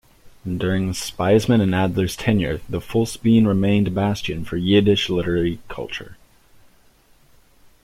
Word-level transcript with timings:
During 0.43 0.93
Spaisman 0.93 1.61
and 1.61 1.75
Adler's 1.75 2.15
tenure, 2.15 2.61
the 2.67 2.79
Folksbiene 2.79 3.45
remained 3.45 3.87
a 3.89 3.91
bastion 3.91 4.43
for 4.43 4.57
Yiddish 4.57 5.11
literary 5.11 5.59
culture. 5.69 6.17